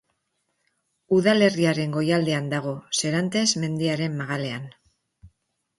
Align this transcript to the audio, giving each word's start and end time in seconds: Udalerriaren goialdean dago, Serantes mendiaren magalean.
Udalerriaren 1.17 1.93
goialdean 1.97 2.49
dago, 2.55 2.75
Serantes 3.03 3.45
mendiaren 3.67 4.19
magalean. 4.25 4.69